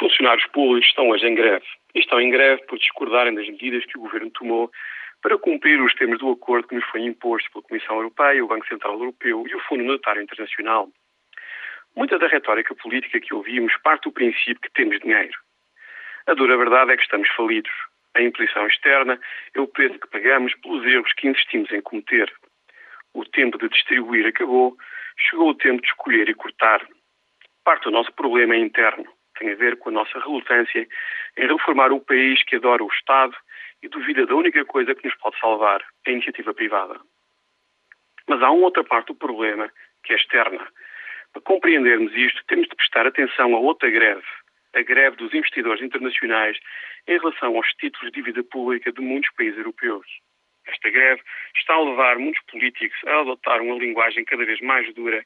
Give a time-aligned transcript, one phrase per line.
[0.00, 1.66] funcionários públicos estão hoje em greve.
[1.94, 4.70] E estão em greve por discordarem das medidas que o Governo tomou
[5.22, 8.66] para cumprir os termos do acordo que nos foi imposto pela Comissão Europeia, o Banco
[8.66, 10.88] Central Europeu e o Fundo Monetário Internacional.
[11.94, 15.38] Muita da retórica política que ouvimos parte do princípio que temos dinheiro.
[16.26, 17.72] A dura verdade é que estamos falidos.
[18.14, 19.20] A imposição externa
[19.54, 22.32] é o preço que pagamos pelos erros que insistimos em cometer.
[23.12, 24.76] O tempo de distribuir acabou,
[25.18, 26.86] chegou o tempo de escolher e cortar.
[27.62, 30.86] Parte do nosso problema é interno tem a ver com a nossa relutância
[31.36, 33.34] em reformar o país que adora o Estado
[33.82, 37.00] e duvida da única coisa que nos pode salvar, a iniciativa privada.
[38.28, 39.72] Mas há uma outra parte do problema,
[40.04, 40.68] que é externa.
[41.32, 44.26] Para compreendermos isto, temos de prestar atenção a outra greve,
[44.74, 46.58] a greve dos investidores internacionais
[47.08, 50.06] em relação aos títulos de dívida pública de muitos países europeus.
[50.66, 51.22] Esta greve
[51.56, 55.24] está a levar muitos políticos a adotar uma linguagem cada vez mais dura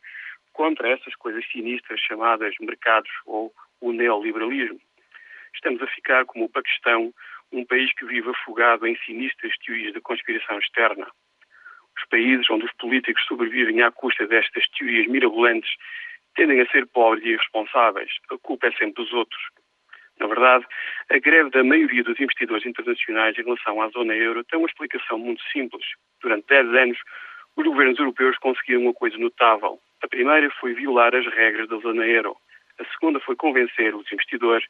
[0.52, 3.52] contra essas coisas sinistras chamadas mercados ou
[3.84, 4.80] o neoliberalismo.
[5.54, 7.12] Estamos a ficar como o Paquistão,
[7.52, 11.06] um país que vive afogado em sinistras teorias de conspiração externa.
[11.96, 15.70] Os países onde os políticos sobrevivem à custa destas teorias mirabolantes
[16.34, 18.10] tendem a ser pobres e irresponsáveis.
[18.30, 19.40] A culpa é sempre dos outros.
[20.18, 20.64] Na verdade,
[21.10, 25.18] a greve da maioria dos investidores internacionais em relação à zona euro tem uma explicação
[25.18, 25.84] muito simples.
[26.22, 26.98] Durante 10 anos,
[27.56, 29.78] os governos europeus conseguiram uma coisa notável.
[30.02, 32.36] A primeira foi violar as regras da zona euro.
[32.78, 34.66] A segunda foi convencer os investidores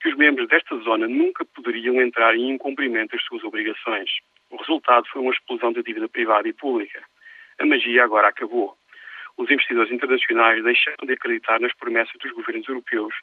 [0.00, 4.10] que os membros desta zona nunca poderiam entrar em incumprimento das suas obrigações.
[4.50, 7.02] O resultado foi uma explosão da dívida privada e pública.
[7.58, 8.76] A magia agora acabou.
[9.36, 13.14] Os investidores internacionais deixaram de acreditar nas promessas dos governos europeus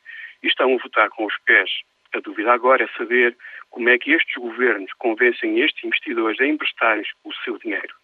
[0.43, 1.69] e estão a votar com os pés.
[2.13, 3.37] A dúvida agora é saber
[3.69, 8.00] como é que estes governos convencem estes investidores a emprestarem o seu dinheiro.